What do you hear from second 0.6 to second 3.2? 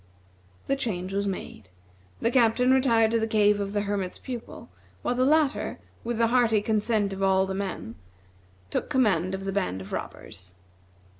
The change was made. The Captain retired to